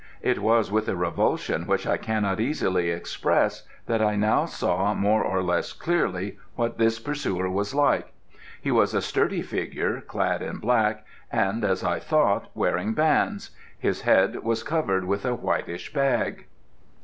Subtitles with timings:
[0.23, 5.23] It was with a revulsion which I cannot easily express that I now saw more
[5.23, 8.11] or less clearly what this pursuer was like.
[8.59, 14.01] He was a sturdy figure clad in black, and, as I thought, wearing bands: his
[14.01, 16.45] head was covered with a whitish bag.